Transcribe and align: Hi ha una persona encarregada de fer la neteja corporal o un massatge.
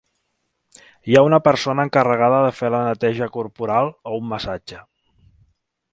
Hi 1.09 1.17
ha 1.19 1.23
una 1.27 1.39
persona 1.47 1.85
encarregada 1.89 2.39
de 2.45 2.55
fer 2.61 2.73
la 2.77 2.81
neteja 2.89 3.27
corporal 3.39 3.93
o 4.13 4.19
un 4.23 4.29
massatge. 4.33 4.85